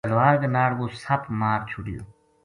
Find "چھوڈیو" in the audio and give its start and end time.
1.69-2.01